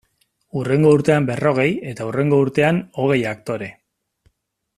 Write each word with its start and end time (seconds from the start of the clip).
Hurrengo 0.61 0.93
urtean 0.99 1.27
berrogei, 1.27 1.67
eta 1.91 2.07
hurrengo 2.09 2.41
urtean 2.47 2.81
hogei 3.05 3.23
aktore. 3.37 3.71